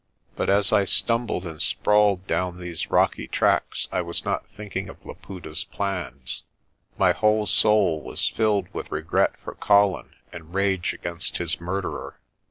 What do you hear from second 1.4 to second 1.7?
and